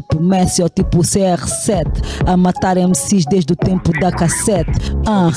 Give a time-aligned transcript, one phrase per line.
[0.00, 1.86] tipo Messi ou tipo CR7.
[2.26, 4.70] A matar MCs desde o tempo da cassete.
[5.06, 5.30] Ah,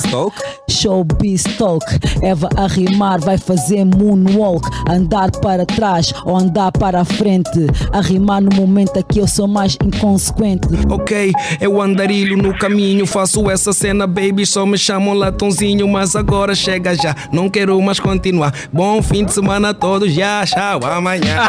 [0.69, 1.85] showbiz talk.
[2.21, 4.67] Eva a rimar vai fazer moonwalk.
[4.89, 7.67] Andar para trás ou andar para a frente.
[7.91, 10.67] A rimar no momento aqui eu sou mais inconsequente.
[10.89, 14.45] Ok, eu andarilho no caminho, faço essa cena, baby.
[14.45, 17.15] Só me chamam latãozinho, mas agora chega já.
[17.31, 18.53] Não quero mais continuar.
[18.71, 21.41] Bom fim de semana a todos, já, tchau, amanhã.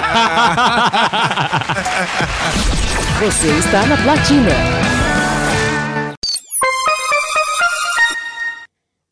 [3.23, 4.50] Você está na Platina.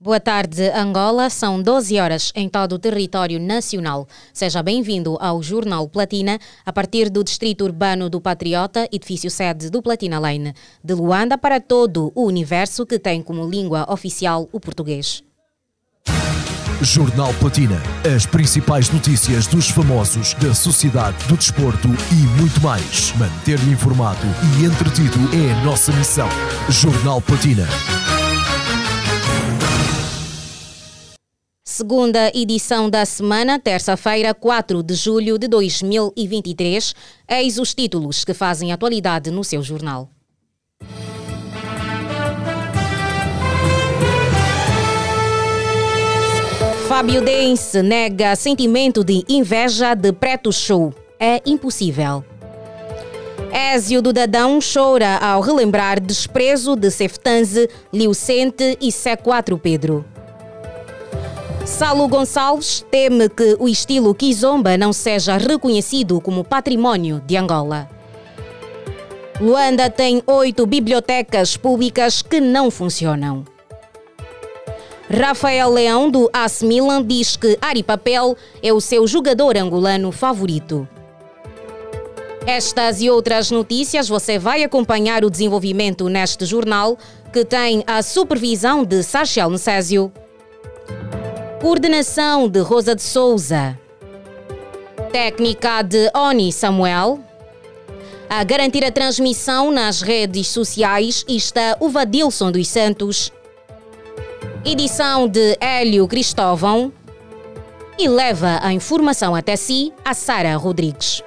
[0.00, 1.30] Boa tarde, Angola.
[1.30, 4.08] São 12 horas em todo o território nacional.
[4.34, 9.80] Seja bem-vindo ao Jornal Platina, a partir do Distrito Urbano do Patriota, edifício sede do
[9.80, 15.22] Platina Lane, de Luanda para todo o universo que tem como língua oficial o português.
[16.82, 17.80] Jornal Platina.
[18.16, 23.12] As principais notícias dos famosos, da sociedade, do desporto e muito mais.
[23.18, 24.26] Manter-lhe informado
[24.58, 26.28] e entretido é a nossa missão.
[26.70, 27.66] Jornal Platina.
[31.66, 36.94] Segunda edição da semana, terça-feira, 4 de julho de 2023.
[37.28, 40.10] Eis os títulos que fazem atualidade no seu jornal.
[46.90, 50.92] Fábio Dense nega sentimento de inveja de Preto Show.
[51.20, 52.24] É impossível.
[53.52, 60.04] Ézio do Dadão chora ao relembrar desprezo de Seftanze, Liucente e C4 Pedro.
[61.64, 67.88] Salo Gonçalves teme que o estilo Kizomba não seja reconhecido como património de Angola.
[69.40, 73.44] Luanda tem oito bibliotecas públicas que não funcionam.
[75.12, 80.86] Rafael Leão, do AS Milan, diz que Ari Papel é o seu jogador angolano favorito.
[82.46, 86.96] Estas e outras notícias você vai acompanhar o desenvolvimento neste jornal,
[87.32, 90.12] que tem a supervisão de Sachel Necésio.
[91.60, 93.76] Coordenação de Rosa de Souza.
[95.10, 97.18] Técnica de Oni Samuel.
[98.28, 103.32] A garantir a transmissão nas redes sociais está o Vadilson dos Santos.
[104.62, 106.92] Edição de Hélio Cristóvão.
[107.98, 111.22] E leva a informação até si a Sara Rodrigues.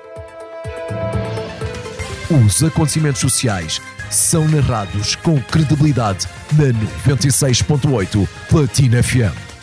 [2.45, 6.65] Os acontecimentos sociais são narrados com credibilidade na
[7.13, 9.53] 96.8 Platina FM.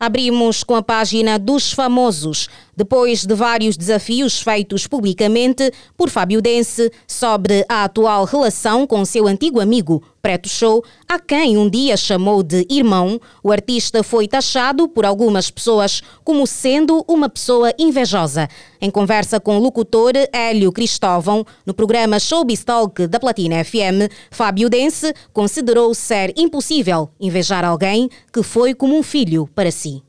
[0.00, 6.90] Abrimos com a página dos famosos, depois de vários desafios feitos publicamente por Fábio Dense
[7.06, 12.42] sobre a atual relação com seu antigo amigo Preto Show, a quem um dia chamou
[12.42, 18.48] de irmão, o artista foi taxado por algumas pessoas como sendo uma pessoa invejosa.
[18.80, 24.70] Em conversa com o locutor Hélio Cristóvão, no programa Showbiz Talk da Platina FM, Fábio
[24.70, 30.03] Dense considerou ser impossível invejar alguém que foi como um filho para si.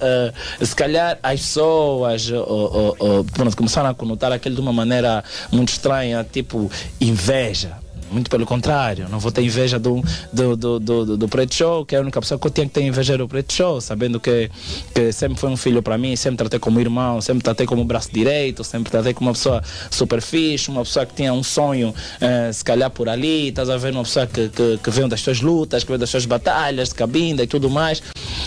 [0.00, 5.22] Uh, se calhar as pessoas uh, pronto, começaram a conotar aquilo de uma maneira
[5.52, 6.68] muito estranha, tipo
[7.00, 7.83] inveja.
[8.14, 10.00] Muito pelo contrário, não vou ter inveja do,
[10.32, 12.74] do, do, do, do Preto Show, que é a única pessoa que eu tenho que
[12.74, 14.48] ter inveja do Preto Show, sabendo que,
[14.94, 18.10] que sempre foi um filho para mim, sempre tratei como irmão, sempre tratei como braço
[18.12, 19.60] direito, sempre tratei como uma pessoa
[19.90, 23.76] super fixe, uma pessoa que tinha um sonho, eh, se calhar por ali, estás a
[23.76, 26.90] ver, uma pessoa que, que, que veio das suas lutas, que veio das suas batalhas
[26.90, 28.00] de cabinda e tudo mais.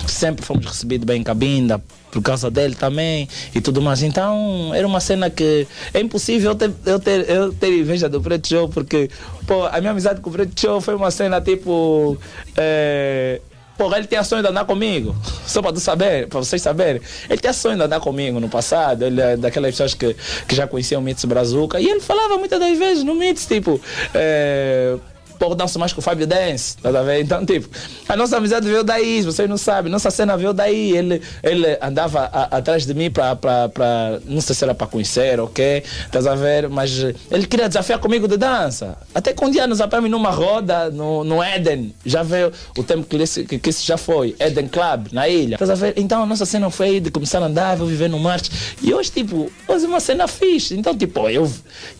[0.07, 4.01] Sempre fomos recebidos bem em cabinda, por causa dele também e tudo mais.
[4.03, 8.21] Então era uma cena que é impossível eu ter, eu ter, eu ter inveja do
[8.21, 9.09] Preto Show, porque
[9.45, 12.17] pô, a minha amizade com o Preto Show foi uma cena tipo.
[12.55, 13.41] É,
[13.77, 15.15] Porra, ele tinha sonho de andar comigo.
[15.45, 16.99] Só para saber, para vocês saberem.
[17.29, 19.05] Ele tinha sonho de andar comigo no passado.
[19.05, 20.15] Ele é daquelas pessoas que,
[20.47, 21.79] que já conheciam o Mitz Brazuca.
[21.79, 23.79] E ele falava muitas das vezes no Mitz, tipo.
[24.15, 24.97] É,
[25.37, 27.21] Pô, danço mais com o Fábio Dance, tá a ver?
[27.21, 27.67] Então, tipo,
[28.07, 30.95] a nossa amizade veio daí, vocês não sabem, nossa cena veio daí.
[30.95, 33.37] Ele, ele andava a, atrás de mim para,
[34.25, 36.69] não sei se era para conhecer quê, estás a ver?
[36.69, 36.91] Mas
[37.31, 38.97] ele queria desafiar comigo de dança.
[39.13, 43.05] Até que um dia nos apanhamos numa roda no, no Eden, já veio o tempo
[43.05, 45.93] que, esse, que, que isso já foi, Eden Club, na ilha, estás a ver?
[45.97, 48.51] Então a nossa cena foi de começar a andar, vou viver no Marte.
[48.81, 50.75] E hoje, tipo, hoje é uma cena fixe.
[50.75, 51.51] Então, tipo, eu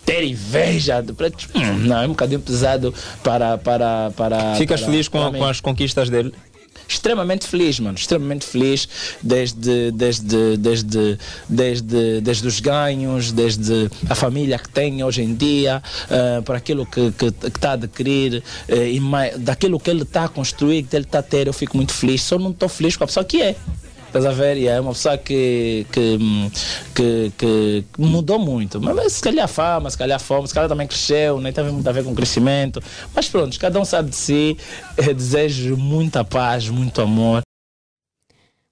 [0.06, 2.94] ter inveja de preto, hum, não, é um bocadinho pesado
[3.28, 3.58] para.
[3.58, 6.34] para, para Ficas para, feliz com, com as conquistas dele?
[6.90, 8.88] extremamente feliz, mano, extremamente feliz
[9.22, 11.18] desde, desde, desde,
[11.50, 16.86] desde, desde os ganhos, desde a família que tem hoje em dia, uh, por aquilo
[16.86, 17.12] que
[17.46, 21.20] está a adquirir uh, e mais, daquilo que ele está a construir, que ele está
[21.20, 22.24] a ter, eu fico muito feliz.
[22.24, 23.58] Só não estou feliz com a pessoa que é.
[24.08, 24.58] Estás a ver?
[24.58, 26.18] E é uma pessoa que, que,
[26.96, 28.82] que, que mudou muito.
[28.82, 31.92] Mas se calhar fama, se calhar fome, se calhar também cresceu, nem teve muito a
[31.92, 32.82] ver com crescimento.
[33.14, 34.58] Mas pronto, cada um sabe de si.
[34.98, 37.42] Eu desejo muita paz, muito amor.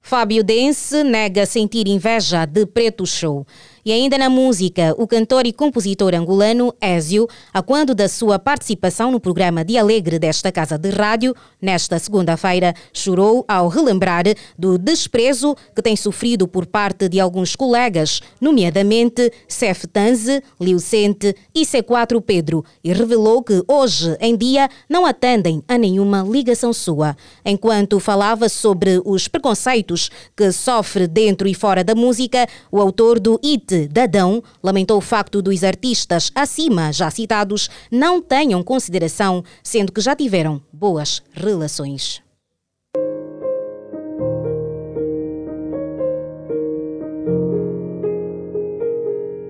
[0.02, 3.46] Fábio Dense nega sentir inveja de Preto Show.
[3.88, 9.12] E ainda na música, o cantor e compositor angolano Ézio, a quando da sua participação
[9.12, 14.24] no programa de Alegre desta casa de rádio, nesta segunda-feira, chorou ao relembrar
[14.58, 21.62] do desprezo que tem sofrido por parte de alguns colegas, nomeadamente Cef Tanze, Liucente e
[21.62, 27.16] C4 Pedro, e revelou que hoje em dia não atendem a nenhuma ligação sua.
[27.46, 33.40] Enquanto falava sobre os preconceitos que sofre dentro e fora da música, o autor do
[33.46, 40.02] IT Dadão lamentou o facto dos artistas acima já citados não tenham consideração, sendo que
[40.02, 42.22] já tiveram boas relações.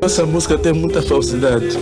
[0.02, 1.78] Essa música tem muita falsidade.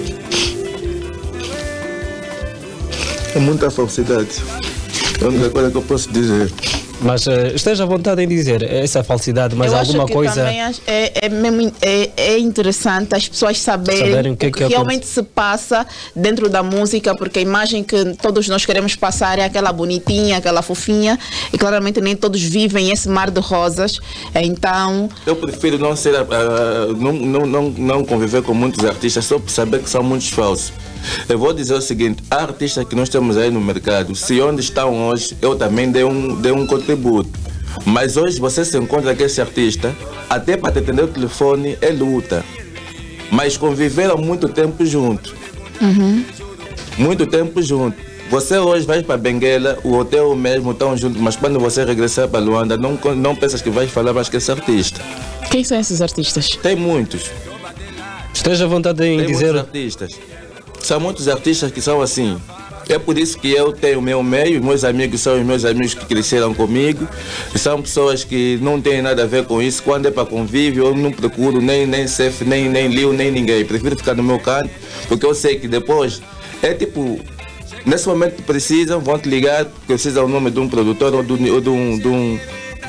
[3.36, 4.42] É muita falsidade.
[5.20, 6.50] É a única coisa que eu posso dizer.
[7.04, 10.36] Mas uh, esteja à vontade em dizer essa falsidade, mas eu alguma acho que coisa.
[10.36, 14.64] Também é, é, mesmo, é, é interessante as pessoas saberem, Saberem o o que que,
[14.64, 15.86] é que realmente se passa
[16.16, 20.62] dentro da música, porque a imagem que todos nós queremos passar é aquela bonitinha, aquela
[20.62, 21.20] fofinha,
[21.52, 24.00] e claramente nem todos vivem esse mar de rosas.
[24.36, 25.10] Então.
[25.26, 26.14] Eu prefiro não ser.
[26.14, 30.30] Uh, não, não, não, não conviver com muitos artistas só por saber que são muitos
[30.30, 30.72] falsos.
[31.28, 34.62] Eu vou dizer o seguinte: há artistas que nós temos aí no mercado, se onde
[34.62, 37.30] estão hoje, eu também dei um, dei um contributo.
[37.86, 39.96] Mas hoje você se encontra com esse artista,
[40.30, 42.44] até para te atender o telefone é luta.
[43.32, 45.36] Mas conviveram muito tempo junto.
[45.82, 46.24] Uhum.
[46.98, 47.98] Muito tempo junto.
[48.30, 52.40] Você hoje vai para Benguela, o hotel mesmo estão juntos, mas quando você regressar para
[52.40, 55.02] Luanda, não, não pensas que vais falar mais que esse artista.
[55.52, 56.50] Quem são esses artistas?
[56.50, 57.30] Tem muitos.
[58.34, 59.54] Esteja à vontade em Tem dizer.
[59.54, 60.20] muitos artistas.
[60.84, 62.38] São muitos artistas que são assim.
[62.90, 65.94] É por isso que eu tenho o meu meio, meus amigos são os meus amigos
[65.94, 67.08] que cresceram comigo.
[67.56, 69.82] São pessoas que não têm nada a ver com isso.
[69.82, 73.64] Quando é para convívio, eu não procuro nem, nem Cef, nem, nem Liu, nem ninguém.
[73.64, 74.70] Prefiro ficar no meu canto,
[75.08, 76.22] porque eu sei que depois
[76.62, 77.18] é tipo.
[77.86, 81.36] Nesse momento que precisam, vão te ligar, precisam o nome de um produtor ou de,
[81.36, 82.40] de um, de, um,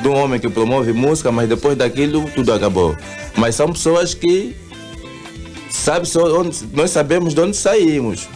[0.01, 2.95] de um homem que promove música, mas depois daquilo tudo acabou.
[3.35, 4.55] Mas são pessoas que
[5.75, 8.27] sabe onde, nós sabemos de onde saímos.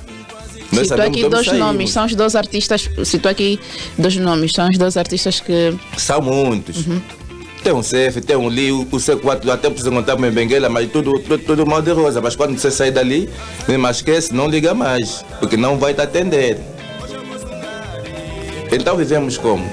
[0.72, 1.66] Nós Citou aqui dois saímos.
[1.66, 2.90] nomes, são os dois artistas.
[3.04, 3.60] Citou aqui
[3.98, 5.76] dois nomes, são os dois artistas que.
[5.98, 6.86] São muitos.
[6.86, 7.02] Uhum.
[7.64, 11.20] Tem um CF, tem um Liu, o C4 até precisa encontrar em Benguela, mas tudo,
[11.20, 12.22] tudo, tudo mal de rosa.
[12.22, 13.30] Mas quando você sair dali,
[13.68, 16.58] nem mais esquece, não liga mais, porque não vai te atender.
[18.72, 19.68] Então vivemos como?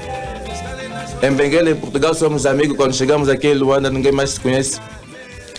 [1.22, 2.76] Em Benguela, em Portugal, somos amigos.
[2.76, 4.80] Quando chegamos aqui em Luanda, ninguém mais se conhece.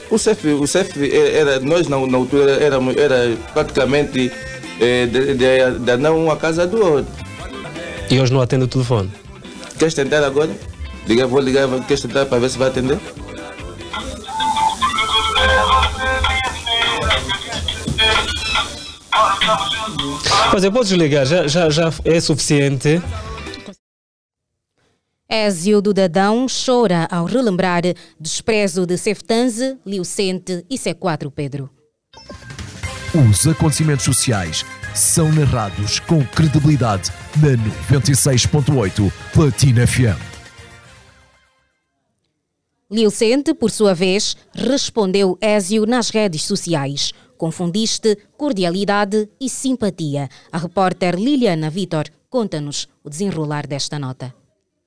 [0.09, 4.31] O CEF, o CEF era, nós na, na altura era, era praticamente
[4.79, 7.11] é, de, de, de não uma casa do outro.
[8.09, 9.11] E hoje não atende o telefone?
[9.77, 10.49] Queres tentar agora?
[11.07, 12.97] Liga, vou ligar, queres tentar para ver se vai atender?
[20.53, 23.01] Mas eu posso desligar, já, já, já é suficiente.
[25.29, 27.81] Ézio do Dadão chora ao relembrar
[28.17, 31.69] desprezo de Ceftanze, Liucente e C4 Pedro.
[33.29, 34.63] Os acontecimentos sociais
[34.95, 37.11] são narrados com credibilidade
[37.41, 37.57] na
[37.99, 40.17] 96.8 Platina FM.
[42.89, 47.11] Liucente, por sua vez, respondeu Ézio nas redes sociais.
[47.37, 50.29] Confundiste cordialidade e simpatia.
[50.49, 54.33] A repórter Liliana Vitor conta-nos o desenrolar desta nota.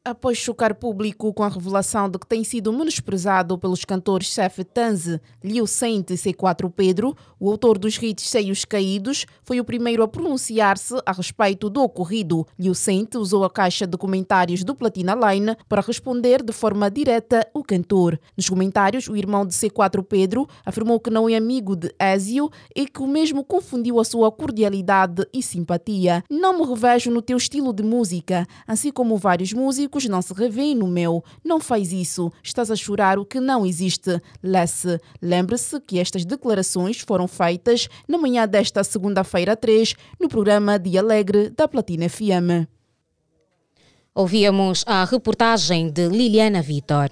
[0.02, 5.20] Após chocar público com a revelação de que tem sido menosprezado pelos cantores Chef Tanze,
[5.44, 10.08] Liu Saint e C4 Pedro, o autor dos hits Seios Caídos foi o primeiro a
[10.08, 12.46] pronunciar-se a respeito do ocorrido.
[12.58, 17.46] Liu Saint usou a caixa de comentários do Platina Line para responder de forma direta
[17.52, 18.18] o cantor.
[18.34, 22.86] Nos comentários, o irmão de C4 Pedro afirmou que não é amigo de Ézio e
[22.86, 26.24] que o mesmo confundiu a sua cordialidade e simpatia.
[26.30, 30.74] Não me revejo no teu estilo de música, assim como vários músicos não se revêem
[30.74, 31.24] no meu.
[31.44, 32.32] Não faz isso.
[32.42, 34.20] Estás a chorar o que não existe.
[34.42, 35.00] Lesse.
[35.20, 41.50] Lembre-se que estas declarações foram feitas na manhã desta segunda-feira 3, no programa Dia Alegre
[41.50, 42.68] da Platina FM.
[44.14, 47.10] Ouvíamos a reportagem de Liliana Vitor.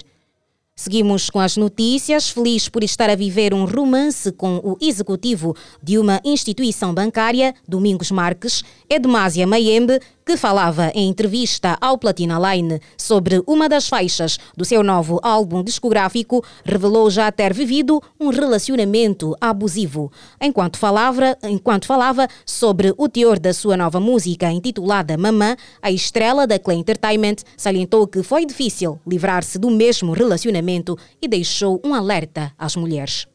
[0.81, 2.31] Seguimos com as notícias.
[2.31, 8.13] Feliz por estar a viver um romance com o executivo de uma instituição bancária, Domingos
[8.13, 14.63] Marques, Edmásia Mayembe, que falava em entrevista ao Platina Line sobre uma das faixas do
[14.63, 20.13] seu novo álbum discográfico, revelou já ter vivido um relacionamento abusivo.
[20.39, 26.47] Enquanto falava, enquanto falava sobre o teor da sua nova música intitulada Mamã, a estrela
[26.47, 32.53] da Clay Entertainment salientou que foi difícil livrar-se do mesmo relacionamento e deixou um alerta
[32.59, 33.27] às mulheres.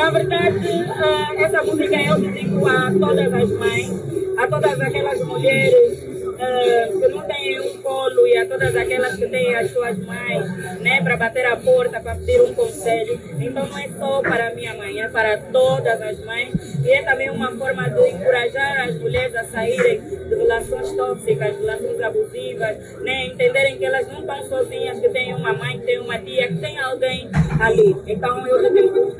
[0.00, 3.92] Na verdade uh, essa música eu dedico a todas as mães,
[4.38, 6.09] a todas aquelas mulheres
[6.40, 10.80] uh, que não têm um colo e a todas aquelas que têm as suas mães,
[10.80, 13.20] né, para bater a porta, para pedir um conselho.
[13.38, 16.54] Então não é só para a minha mãe, é para todas as mães
[16.84, 22.00] e é também uma forma de encorajar as mulheres a saírem de relações tóxicas, relações
[22.00, 26.18] abusivas, né, entenderem que elas não estão sozinhas, que têm uma mãe, que tem uma
[26.18, 27.28] tia, que tem alguém
[27.60, 27.96] ali.
[28.06, 29.16] Então eu digo,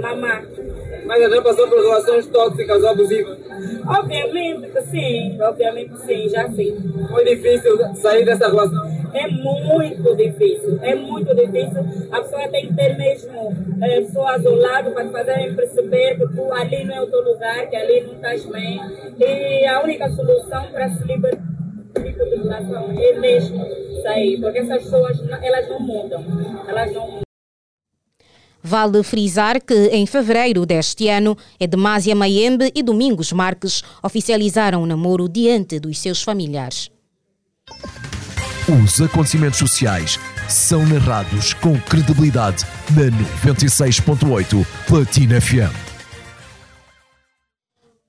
[0.00, 0.70] mamãe.
[1.06, 3.38] Mas já passou por relações tóxicas ou abusivas?
[3.86, 6.76] Obviamente que sim, obviamente que sim, já sim.
[7.08, 9.00] Foi difícil sair dessa relação?
[9.12, 11.84] É muito difícil, é muito difícil.
[12.12, 16.52] A pessoa tem que ter mesmo é, pessoas ao lado para fazerem perceber que tu
[16.52, 18.80] ali não é o teu lugar, que ali não estás bem.
[19.18, 21.50] E a única solução para se libertar
[22.02, 23.66] tipo de relação é mesmo
[24.02, 26.24] sair, porque essas pessoas elas não mudam,
[26.68, 27.29] elas não mudam.
[28.62, 35.28] Vale frisar que, em fevereiro deste ano, Edmásia Mayembe e Domingos Marques oficializaram o namoro
[35.28, 36.90] diante dos seus familiares.
[38.68, 43.10] Os acontecimentos sociais são narrados com credibilidade na
[43.50, 45.89] 96.8 Platina FM.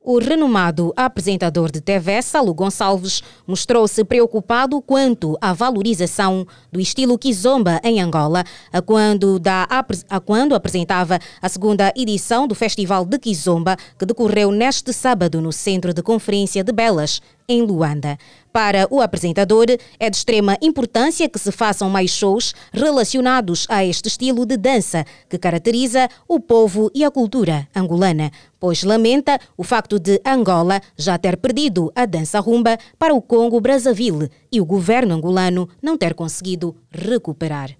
[0.04, 7.80] O renomado apresentador de TV, Salo Gonçalves, mostrou-se preocupado quanto à valorização do estilo Kizomba
[7.84, 8.44] em Angola,
[8.74, 9.68] a quando, da,
[10.10, 15.52] a quando apresentava a segunda edição do Festival de Kizomba, que decorreu neste sábado no
[15.52, 18.18] Centro de Conferência de Belas, em Luanda.
[18.54, 19.66] Para o apresentador,
[19.98, 25.06] é de extrema importância que se façam mais shows relacionados a este estilo de dança
[25.30, 28.30] que caracteriza o povo e a cultura angolana,
[28.60, 33.62] pois lamenta o facto de Angola já ter perdido a dança rumba para o Congo
[33.62, 37.72] Brazzaville e o governo angolano não ter conseguido recuperar.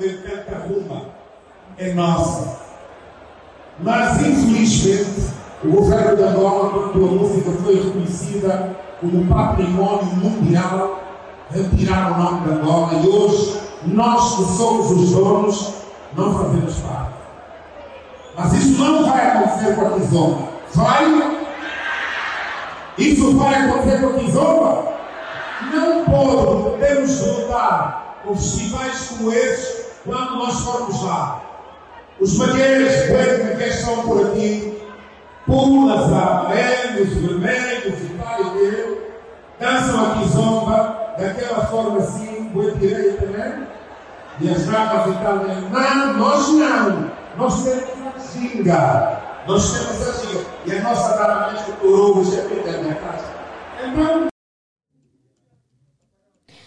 [0.00, 1.14] A rumba
[1.76, 2.60] é nossa,
[3.78, 8.74] mas infelizmente o governo de Angola, quando a música foi reconhecida
[9.10, 11.02] como património mundial,
[11.50, 15.74] retiraram o nome de Angola e hoje nós que somos os donos
[16.16, 17.14] não fazemos parte.
[18.36, 20.48] Mas isso não vai acontecer com a Kizomba.
[20.74, 21.36] Vai?
[22.96, 24.94] Isso vai acontecer com a Kizomba?
[25.72, 31.42] Não pode, podemos lutar com festivais como esses quando nós formos lá.
[32.20, 34.83] Os maqueiros que estão por aqui,
[35.46, 39.12] pulas amarelos, vermelhos e tal e teu,
[39.60, 43.68] dançam a kizomba daquela forma assim, boa direita, né?
[44.40, 45.68] E as rapas e tal, né?
[45.70, 47.10] Não, nós não.
[47.36, 49.22] Nós temos a ginga.
[49.46, 50.44] Nós temos a ginga.
[50.66, 53.24] E a nossa taramesca torou hoje é na minha casa.
[53.86, 54.28] Então,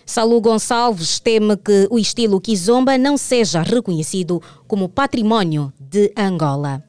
[0.05, 6.87] Salu Gonçalves teme que o estilo Kizomba não seja reconhecido como património de Angola.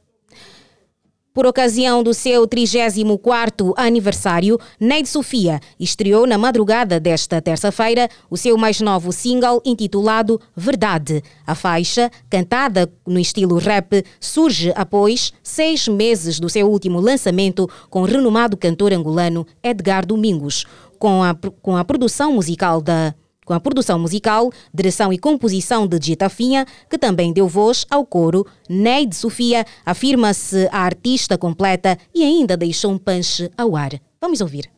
[1.39, 8.59] Por ocasião do seu 34º aniversário, Neide Sofia estreou na madrugada desta terça-feira o seu
[8.59, 11.23] mais novo single intitulado Verdade.
[11.47, 18.03] A faixa, cantada no estilo rap, surge após seis meses do seu último lançamento com
[18.03, 20.67] o renomado cantor angolano Edgar Domingos,
[20.99, 23.15] com a, com a produção musical da
[23.49, 28.05] com a produção musical, direção e composição de Dita Finha, que também deu voz ao
[28.05, 28.47] coro.
[28.69, 33.93] Neide Sofia afirma-se a artista completa e ainda deixou um punch ao ar.
[34.21, 34.71] Vamos ouvir.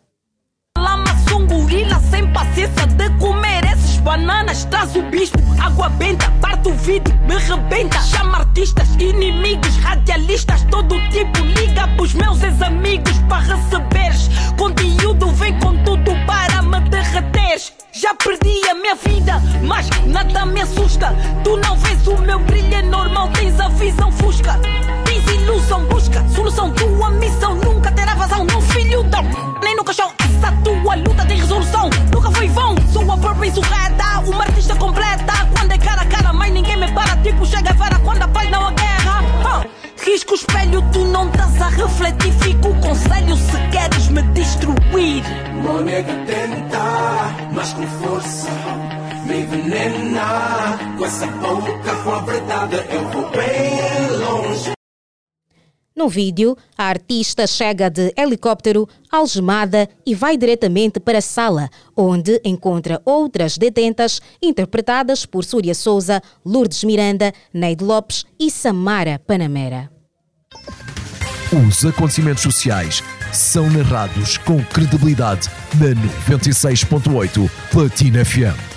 [0.79, 1.11] Lama
[2.11, 3.61] sem paciência de comer
[4.01, 4.65] bananas.
[4.67, 8.01] Traz o bispo, água benta, parte o me rebenta.
[8.01, 11.41] Chama artistas, inimigos, radialistas, todo tipo.
[11.59, 15.20] Liga pros meus ex-amigos para receberes conteúdo.
[18.01, 21.15] Já perdi a minha vida, mas nada me assusta.
[21.45, 24.59] Tu não vês o meu brilho é normal, tens a visão fusca.
[25.05, 26.73] Tens ilusão, busca solução.
[26.73, 28.47] Tua missão nunca terá vazão.
[28.47, 29.21] No filho da
[29.63, 30.11] nem no caixão.
[30.19, 31.91] Essa tua luta tem resolução.
[32.11, 32.75] Nunca foi vão.
[32.91, 35.35] Sou a própria insurreta, uma artista completa.
[35.55, 37.19] Quando é cara a cara, mas ninguém me para.
[37.19, 38.87] Tipo, chega a vera quando a paz não a guerra.
[38.87, 38.90] Ah.
[40.03, 42.33] Risco o espelho, tu não estás a refletir.
[42.33, 45.25] Fico o conselho se queres me destruir.
[45.63, 46.79] Meu nega tenta,
[47.53, 48.51] mas com força
[49.27, 50.79] me envenena.
[50.97, 54.80] Com essa boca, com a verdade, eu vou bem longe.
[56.01, 62.41] No vídeo, a artista chega de helicóptero, algemada e vai diretamente para a sala, onde
[62.43, 69.91] encontra outras detentas interpretadas por Súria Souza, Lourdes Miranda, Neide Lopes e Samara Panamera.
[71.69, 78.70] Os acontecimentos sociais são narrados com credibilidade na 96.8 Platina FM.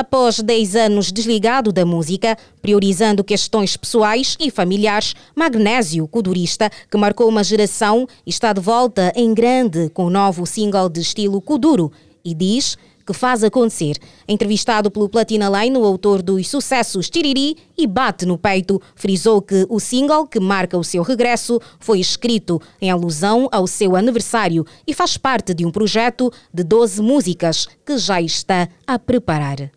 [0.00, 7.28] Após 10 anos desligado da música, priorizando questões pessoais e familiares, Magnésio, kudurista, que marcou
[7.28, 11.92] uma geração, está de volta em grande com o novo single de estilo kuduro
[12.24, 13.98] e diz que faz acontecer.
[14.26, 19.66] Entrevistado pelo Platina Line, o autor dos sucessos Tiriri e Bate no Peito, frisou que
[19.68, 24.94] o single que marca o seu regresso foi escrito em alusão ao seu aniversário e
[24.94, 29.70] faz parte de um projeto de 12 músicas que já está a preparar.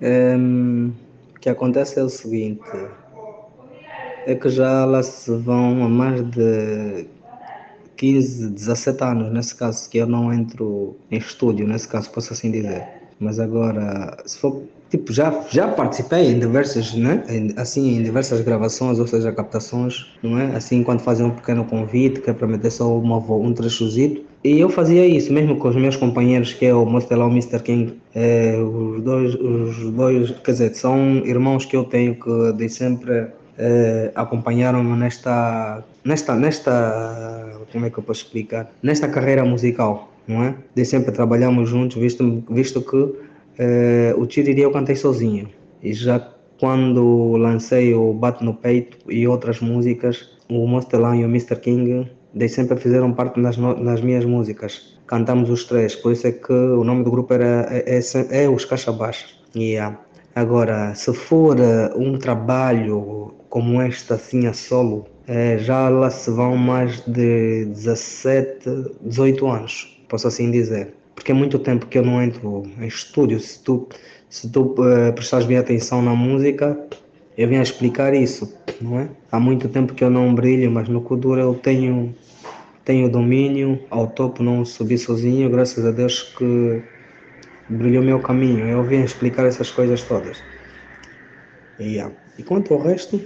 [0.00, 0.92] Um,
[1.34, 2.60] o que acontece é o seguinte,
[4.26, 7.06] é que já lá se vão há mais de
[7.96, 12.50] 15, 17 anos, nesse caso, que eu não entro em estúdio, nesse caso, posso assim
[12.50, 12.86] dizer.
[13.18, 17.24] Mas agora, se for, tipo, já, já participei em diversas, né?
[17.56, 20.54] Assim, em diversas gravações, ou seja, captações, não é?
[20.54, 24.60] Assim, quando fazem um pequeno convite, que é para meter só uma, um trechozito, e
[24.60, 27.60] eu fazia isso mesmo com os meus companheiros, que é o Monster e o Mr.
[27.60, 27.94] King.
[28.14, 33.26] É, os, dois, os dois, quer dizer, são irmãos que eu tenho que de sempre
[33.58, 38.70] é, acompanharam-me nesta, nesta, nesta, como é que eu posso explicar?
[38.82, 40.54] Nesta carreira musical, não é?
[40.74, 43.14] De sempre trabalhamos juntos, visto, visto que
[43.58, 45.48] é, o Tiriri eu cantei sozinho.
[45.82, 46.20] E já
[46.60, 51.56] quando lancei o Bate no Peito e outras músicas, o Monster e o Mr.
[51.56, 54.98] King daí sempre fizeram parte das, das minhas músicas.
[55.06, 58.48] Cantamos os três, por isso é que o nome do grupo era, é, é, é
[58.48, 59.26] os Caixa Baixa.
[59.56, 59.98] Yeah.
[60.34, 66.30] Agora, se for uh, um trabalho como este, assim, a solo, é, já lá se
[66.30, 70.94] vão mais de 17, 18 anos, posso assim dizer.
[71.14, 73.40] Porque é muito tempo que eu não entro em estúdio.
[73.40, 73.88] Se tu,
[74.30, 76.78] se tu uh, prestares bem atenção na música,
[77.38, 79.08] eu a explicar isso, não é?
[79.30, 82.12] Há muito tempo que eu não brilho, mas no Kudura eu tenho,
[82.84, 86.82] tenho domínio, ao topo não subi sozinho, graças a Deus que
[87.68, 88.66] brilhou meu caminho.
[88.66, 90.42] Eu a explicar essas coisas todas.
[91.78, 92.12] Yeah.
[92.36, 93.20] E quanto ao resto,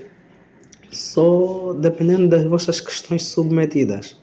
[0.90, 4.20] só dependendo das vossas questões submetidas.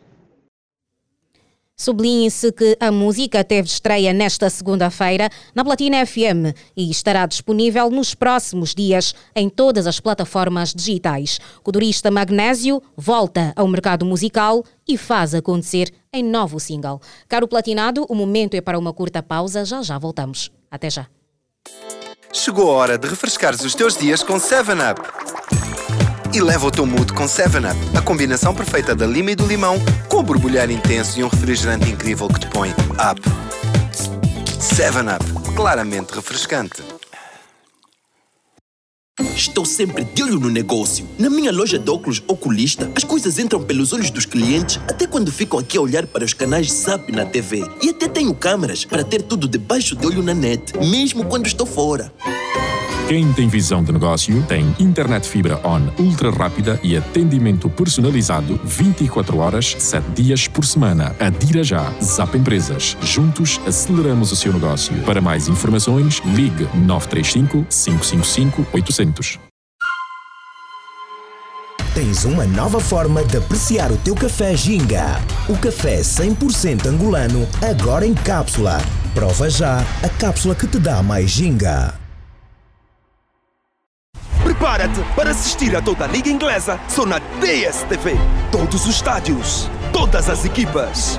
[1.80, 8.14] Sublinhe-se que a música teve estreia nesta segunda-feira na Platina FM e estará disponível nos
[8.14, 11.40] próximos dias em todas as plataformas digitais.
[11.64, 17.00] O durista Magnésio volta ao mercado musical e faz acontecer em novo single.
[17.30, 20.52] Caro Platinado, o momento é para uma curta pausa, já já voltamos.
[20.70, 21.08] Até já.
[22.34, 25.39] Chegou a hora de refrescares os teus dias com 7-Up
[26.34, 29.78] e leva o teu mood com 7-Up, a combinação perfeita da lima e do limão,
[30.08, 33.22] com o borbulhar intenso e um refrigerante incrível que te põe up.
[34.60, 36.84] 7-Up, claramente refrescante.
[39.36, 41.08] Estou sempre de olho no negócio.
[41.18, 45.32] Na minha loja de óculos oculista, as coisas entram pelos olhos dos clientes até quando
[45.32, 47.64] ficam aqui a olhar para os canais SAP na TV.
[47.82, 51.66] E até tenho câmeras para ter tudo debaixo de olho na net, mesmo quando estou
[51.66, 52.14] fora.
[53.10, 59.36] Quem tem visão de negócio tem internet fibra on ultra rápida e atendimento personalizado 24
[59.40, 61.16] horas, 7 dias por semana.
[61.20, 61.92] Adira já.
[62.04, 62.96] Zap Empresas.
[63.02, 64.96] Juntos aceleramos o seu negócio.
[65.06, 69.40] Para mais informações, ligue 935 555 800.
[71.96, 75.20] Tens uma nova forma de apreciar o teu café Ginga.
[75.48, 78.78] O café 100% angolano, agora em cápsula.
[79.16, 81.99] Prova já a cápsula que te dá mais Ginga.
[84.60, 88.18] Prepara-te para assistir a toda a Liga Inglesa só na DSTV.
[88.52, 91.18] Todos os estádios, todas as equipas,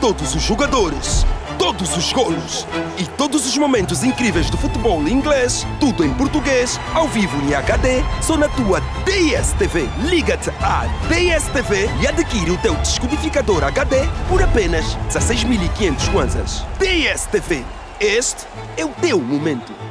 [0.00, 1.26] todos os jogadores,
[1.58, 7.06] todos os golos e todos os momentos incríveis do futebol inglês, tudo em português, ao
[7.06, 9.86] vivo em HD, só na tua DSTV.
[10.08, 16.64] Liga-te à DSTV e adquire o teu descodificador HD por apenas 16.500 kwanzas.
[16.78, 17.62] DSTV.
[18.00, 18.46] Este
[18.78, 19.87] é o teu momento.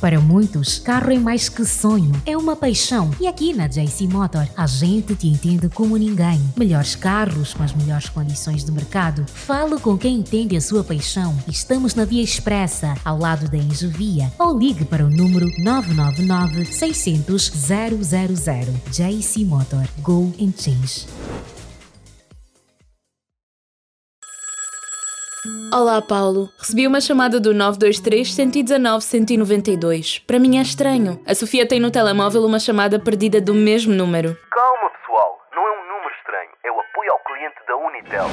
[0.00, 3.10] Para muitos, carro é mais que sonho, é uma paixão.
[3.20, 6.40] E aqui na JC Motor, a gente te entende como ninguém.
[6.56, 9.26] Melhores carros com as melhores condições de mercado.
[9.28, 11.36] Fale com quem entende a sua paixão.
[11.46, 14.32] Estamos na Via Expressa, ao lado da Enjovia.
[14.38, 17.90] Ou ligue para o número 999 600 000.
[18.90, 19.86] JC Motor.
[20.02, 21.06] Go and Change.
[25.72, 26.50] Olá, Paulo.
[26.58, 30.18] Recebi uma chamada do 923 119 192.
[30.18, 31.20] Para mim é estranho.
[31.24, 34.36] A Sofia tem no telemóvel uma chamada perdida do mesmo número.
[34.50, 35.38] Calma, pessoal.
[35.54, 36.50] Não é um número estranho.
[36.64, 38.26] É o apoio ao cliente da Unitel.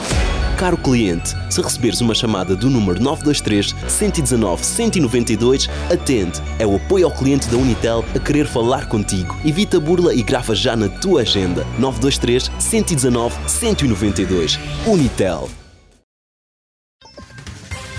[0.58, 6.42] Caro cliente, se receberes uma chamada do número 923 119 192, atende.
[6.58, 9.36] É o apoio ao cliente da Unitel a querer falar contigo.
[9.46, 11.64] Evita a burla e grava já na tua agenda.
[11.78, 14.60] 923 119 192.
[14.88, 15.48] Unitel.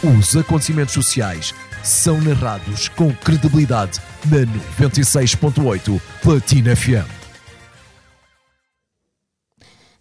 [0.02, 4.46] Os acontecimentos sociais são narrados com credibilidade na
[4.86, 7.17] 96.8 Platina FM.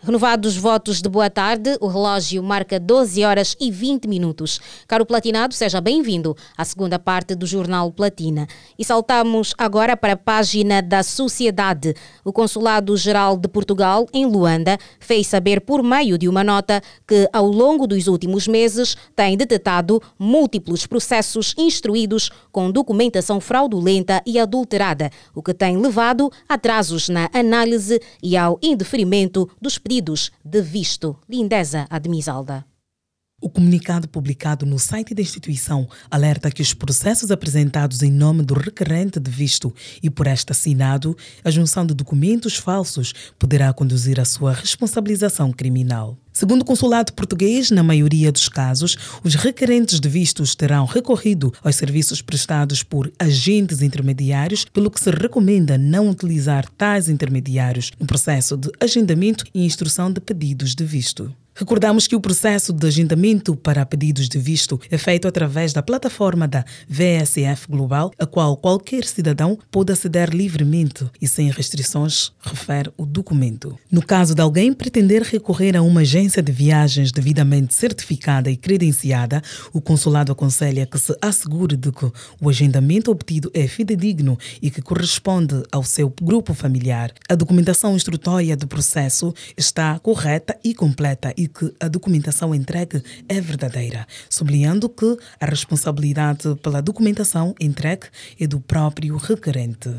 [0.08, 4.58] Renovados votos de boa tarde, o relógio marca 12 horas e 20 minutos.
[4.88, 8.48] Caro Platinado, seja bem-vindo à segunda parte do Jornal Platina.
[8.80, 11.93] E saltamos agora para a página da Sociedade.
[12.24, 17.46] O Consulado-Geral de Portugal, em Luanda, fez saber por meio de uma nota que, ao
[17.46, 25.43] longo dos últimos meses, tem detectado múltiplos processos instruídos com documentação fraudulenta e adulterada, o
[25.43, 29.96] que tem levado a atrasos na análise e ao indeferimento dos pedidos
[30.43, 31.19] de visto.
[31.27, 32.65] Lindeza Admisalda.
[33.39, 38.56] O comunicado publicado no site da instituição alerta que os processos apresentados em nome do
[38.56, 39.71] requerente de visto
[40.02, 46.17] e por este assinado, a junção de documentos falsos poderá conduzir à sua responsabilização criminal.
[46.34, 51.76] Segundo o consulado português, na maioria dos casos, os requerentes de vistos terão recorrido aos
[51.76, 58.58] serviços prestados por agentes intermediários, pelo que se recomenda não utilizar tais intermediários no processo
[58.58, 61.32] de agendamento e instrução de pedidos de visto.
[61.60, 66.48] Recordamos que o processo de agendamento para pedidos de visto é feito através da plataforma
[66.48, 73.08] da VSF Global, a qual qualquer cidadão pode aceder livremente e sem restrições, refere o
[73.08, 73.76] documento.
[73.91, 79.41] No caso de alguém pretender recorrer a uma agência de viagens devidamente certificada e credenciada,
[79.74, 82.06] o consulado aconselha que se assegure de que
[82.39, 87.12] o agendamento obtido é fidedigno e que corresponde ao seu grupo familiar.
[87.28, 93.39] A documentação instrutória do processo está correta e completa e que a documentação entregue é
[93.39, 98.07] verdadeira, sublinhando que a responsabilidade pela documentação entregue
[98.39, 99.89] é do próprio requerente.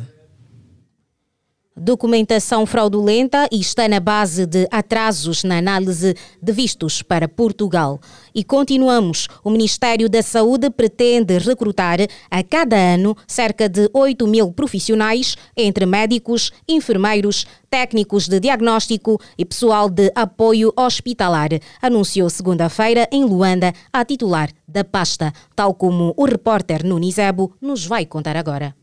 [1.81, 8.01] Documentação fraudulenta e está na base de atrasos na análise de vistos para Portugal.
[8.35, 9.29] E continuamos.
[9.45, 15.87] O Ministério da Saúde pretende recrutar a cada ano cerca de 8 mil profissionais, entre
[15.87, 24.05] médicos, enfermeiros, técnicos de diagnóstico e pessoal de apoio hospitalar, anunciou segunda-feira em Luanda a
[24.05, 28.75] titular da pasta, tal como o repórter Nunizebo nos vai contar agora.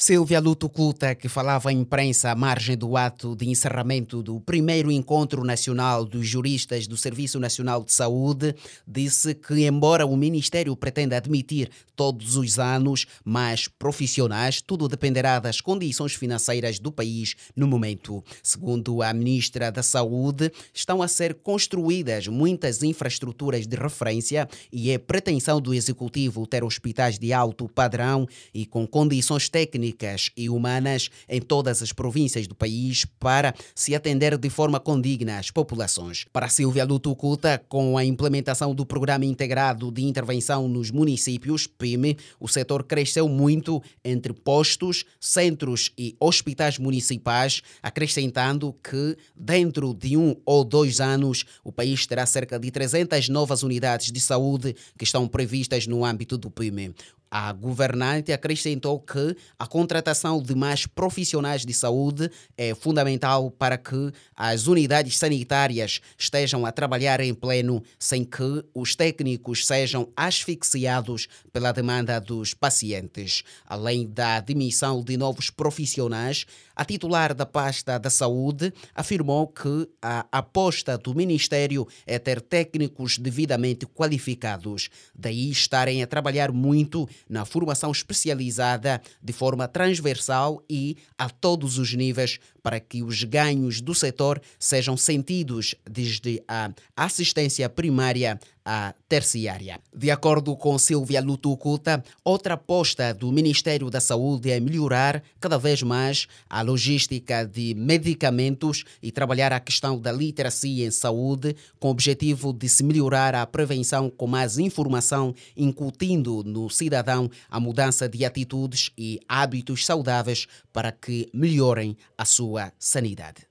[0.00, 0.70] Silvia Luto
[1.18, 6.24] que falava à imprensa à margem do ato de encerramento do primeiro encontro nacional dos
[6.24, 8.54] juristas do Serviço Nacional de Saúde,
[8.86, 15.60] disse que, embora o Ministério pretenda admitir todos os anos mais profissionais, tudo dependerá das
[15.60, 18.22] condições financeiras do país no momento.
[18.40, 24.96] Segundo a Ministra da Saúde, estão a ser construídas muitas infraestruturas de referência e é
[24.96, 29.87] pretensão do Executivo ter hospitais de alto padrão e com condições técnicas
[30.36, 35.50] e humanas em todas as províncias do país para se atender de forma condigna às
[35.50, 36.24] populações.
[36.32, 42.48] Para Silvia Lutucuta, com a implementação do Programa Integrado de Intervenção nos Municípios, PIME, o
[42.48, 50.64] setor cresceu muito entre postos, centros e hospitais municipais, acrescentando que dentro de um ou
[50.64, 55.86] dois anos o país terá cerca de 300 novas unidades de saúde que estão previstas
[55.86, 56.94] no âmbito do PIME.
[57.30, 64.12] A governante acrescentou que a contratação de mais profissionais de saúde é fundamental para que
[64.34, 71.72] as unidades sanitárias estejam a trabalhar em pleno sem que os técnicos sejam asfixiados pela
[71.72, 73.42] demanda dos pacientes.
[73.66, 80.26] Além da admissão de novos profissionais, a titular da pasta da saúde afirmou que a
[80.32, 87.90] aposta do Ministério é ter técnicos devidamente qualificados, daí estarem a trabalhar muito na formação
[87.90, 94.40] especializada de forma transversal e a todos os níveis para que os ganhos do setor
[94.58, 98.38] sejam sentidos desde a assistência primária
[98.70, 99.80] à terciária.
[99.96, 105.82] De acordo com Silvia Lutucuta, outra aposta do Ministério da Saúde é melhorar cada vez
[105.82, 111.90] mais a logística de medicamentos e trabalhar a questão da literacia em saúde, com o
[111.90, 118.22] objetivo de se melhorar a prevenção com mais informação, incutindo no cidadão a mudança de
[118.22, 123.47] atitudes e hábitos saudáveis para que melhorem a sua sanidade.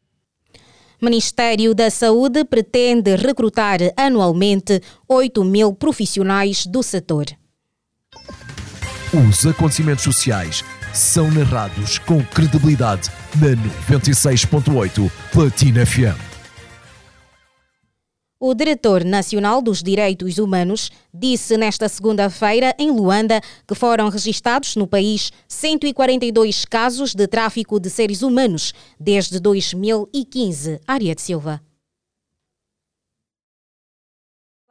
[1.02, 7.26] Ministério da Saúde pretende recrutar anualmente 8 mil profissionais do setor.
[9.14, 13.56] Os acontecimentos sociais são narrados com credibilidade na
[13.96, 16.27] 96.8 Platina FM.
[18.40, 24.86] O diretor nacional dos Direitos Humanos disse nesta segunda-feira em Luanda que foram registados no
[24.86, 30.80] país 142 casos de tráfico de seres humanos desde 2015.
[30.86, 31.67] Área de Silva.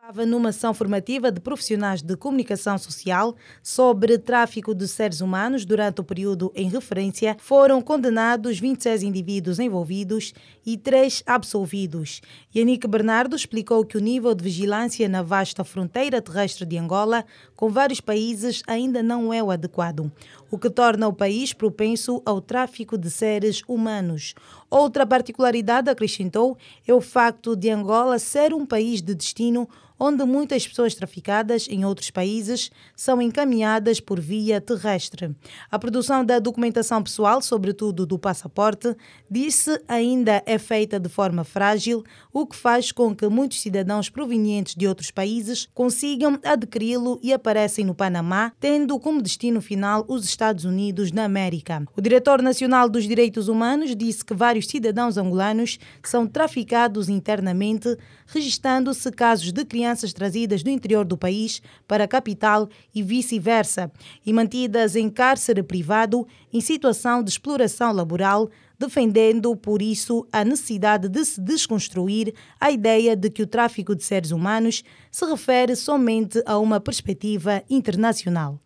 [0.07, 6.01] Estava numa ação formativa de profissionais de comunicação social sobre tráfico de seres humanos durante
[6.01, 10.33] o período em referência, foram condenados 26 indivíduos envolvidos
[10.65, 12.21] e 3 absolvidos.
[12.55, 17.25] Yannick Bernardo explicou que o nível de vigilância na vasta fronteira terrestre de Angola
[17.57, 20.13] com vários países ainda não é o adequado,
[20.51, 24.35] o que torna o país propenso ao tráfico de seres humanos.
[24.71, 26.57] Outra particularidade, acrescentou,
[26.87, 31.85] é o facto de Angola ser um país de destino onde muitas pessoas traficadas em
[31.85, 35.35] outros países são encaminhadas por via terrestre.
[35.71, 38.95] A produção da documentação pessoal, sobretudo do passaporte,
[39.31, 44.75] disse ainda é feita de forma frágil, o que faz com que muitos cidadãos provenientes
[44.75, 50.46] de outros países consigam adquiri-lo e aparecem no Panamá, tendo como destino final os Estados
[50.65, 51.85] Unidos da América.
[51.97, 59.11] O diretor nacional dos direitos humanos disse que vários cidadãos angolanos são traficados internamente, registrando-se
[59.11, 63.91] casos de crianças trazidas do interior do país para a capital e vice-versa,
[64.25, 71.09] e mantidas em cárcere privado em situação de exploração laboral, defendendo, por isso, a necessidade
[71.09, 76.43] de se desconstruir a ideia de que o tráfico de seres humanos se refere somente
[76.47, 78.61] a uma perspectiva internacional.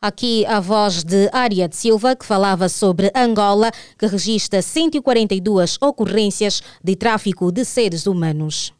[0.00, 6.62] Aqui a voz de Ária de Silva, que falava sobre Angola, que registra 142 ocorrências
[6.80, 8.77] de tráfico de seres humanos.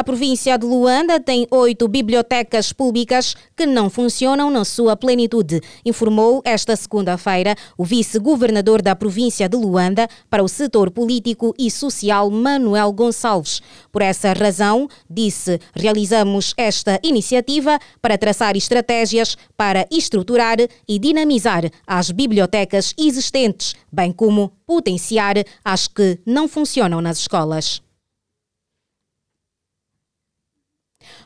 [0.00, 6.40] A província de Luanda tem oito bibliotecas públicas que não funcionam na sua plenitude, informou
[6.42, 12.90] esta segunda-feira o vice-governador da província de Luanda para o setor político e social Manuel
[12.94, 13.60] Gonçalves.
[13.92, 20.56] Por essa razão, disse, realizamos esta iniciativa para traçar estratégias para estruturar
[20.88, 27.82] e dinamizar as bibliotecas existentes, bem como potenciar as que não funcionam nas escolas.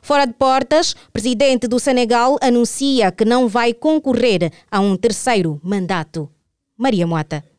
[0.02, 6.28] Fora de portas, presidente do Senegal anuncia que não vai concorrer a um terceiro mandato.
[6.76, 7.53] Maria Moata.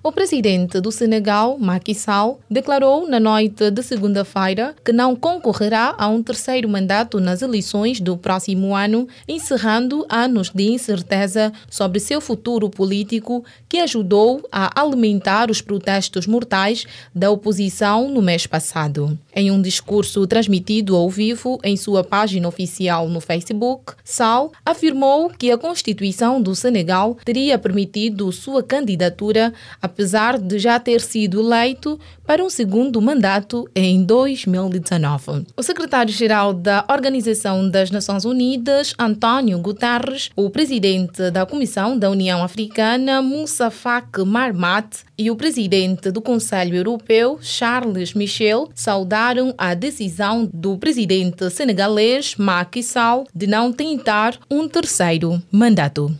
[0.00, 6.06] O presidente do Senegal, Macky Sall, declarou na noite de segunda-feira que não concorrerá a
[6.06, 12.70] um terceiro mandato nas eleições do próximo ano, encerrando anos de incerteza sobre seu futuro
[12.70, 19.18] político que ajudou a alimentar os protestos mortais da oposição no mês passado.
[19.34, 25.50] Em um discurso transmitido ao vivo em sua página oficial no Facebook, Sall afirmou que
[25.50, 31.98] a Constituição do Senegal teria permitido sua candidatura a apesar de já ter sido eleito
[32.26, 35.46] para um segundo mandato em 2019.
[35.56, 42.44] O secretário-geral da Organização das Nações Unidas, António Guterres, o presidente da Comissão da União
[42.44, 50.48] Africana, Moussa Faki Marmat, e o presidente do Conselho Europeu, Charles Michel, saudaram a decisão
[50.52, 56.14] do presidente senegalês, Macky Sall, de não tentar um terceiro mandato.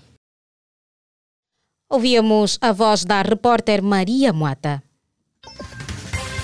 [1.90, 4.82] Ouvíamos a voz da repórter Maria Moata.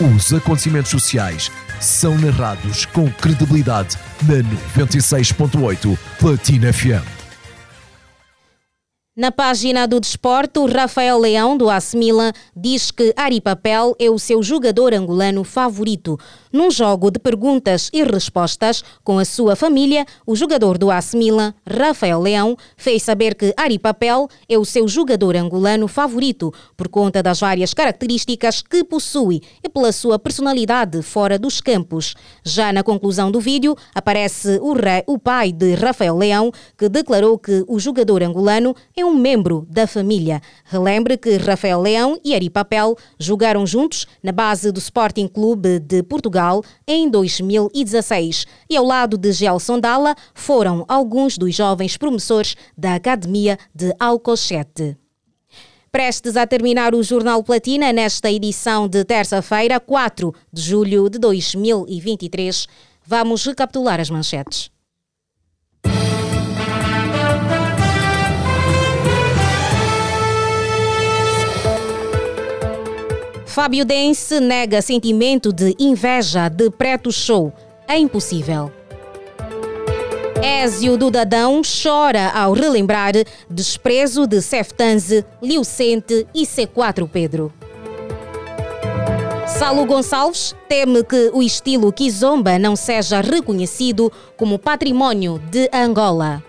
[0.00, 1.52] Os acontecimentos sociais
[1.82, 4.36] são narrados com credibilidade na
[4.82, 7.23] 96.8 Platina FM.
[9.16, 14.18] Na página do desporto, Rafael Leão, do AC Milan, diz que Ari Papel é o
[14.18, 16.18] seu jogador angolano favorito.
[16.52, 21.54] Num jogo de perguntas e respostas com a sua família, o jogador do AC Milan,
[21.64, 27.22] Rafael Leão, fez saber que Ari Papel é o seu jogador angolano favorito por conta
[27.22, 32.16] das várias características que possui e pela sua personalidade fora dos campos.
[32.42, 37.38] Já na conclusão do vídeo, aparece o, rei, o pai de Rafael Leão, que declarou
[37.38, 40.40] que o jogador angolano é um membro da família.
[40.64, 46.02] Relembre que Rafael Leão e Ari Papel jogaram juntos na base do Sporting Clube de
[46.02, 52.94] Portugal em 2016 e ao lado de Gelson Dalla foram alguns dos jovens promissores da
[52.94, 54.96] Academia de Alcochete.
[55.92, 62.66] Prestes a terminar o Jornal Platina nesta edição de terça-feira, 4 de julho de 2023,
[63.06, 64.73] vamos recapitular as manchetes.
[73.54, 77.52] Fábio Dense nega sentimento de inveja de Preto Show.
[77.86, 78.68] É impossível.
[80.42, 83.12] Ézio do Dadão chora ao relembrar
[83.48, 87.52] desprezo de Seftanze, Liucente e C4 Pedro.
[89.46, 96.42] Salo Gonçalves teme que o estilo Kizomba não seja reconhecido como património de Angola.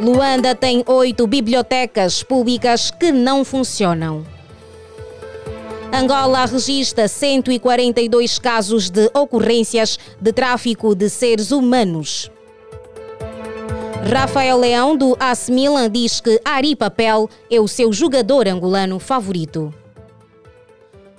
[0.00, 4.31] Luanda tem oito bibliotecas públicas que não funcionam.
[5.94, 12.30] Angola registra 142 casos de ocorrências de tráfico de seres humanos.
[14.10, 19.72] Rafael Leão, do AS Milan, diz que Ari Papel é o seu jogador angolano favorito.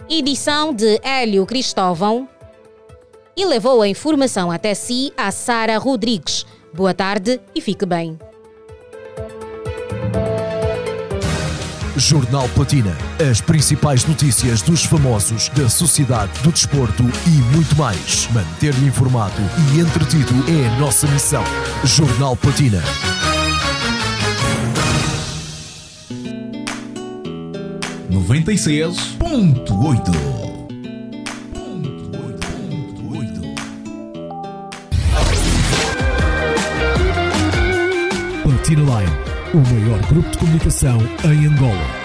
[0.09, 2.29] edição de Hélio Cristóvão
[3.37, 6.47] e levou a informação até si a Sara Rodrigues.
[6.73, 8.19] Boa tarde e fique bem.
[11.97, 12.97] Jornal Platina.
[13.31, 18.29] As principais notícias dos famosos, da sociedade, do desporto e muito mais.
[18.33, 19.41] Manter-lhe informado
[19.75, 21.45] e entretido é a nossa missão.
[21.85, 22.83] Jornal Platina.
[28.13, 30.13] Noventa e seis ponto oito.
[38.43, 39.11] Platina Line,
[39.55, 42.02] o maior grupo de comunicação em Angola.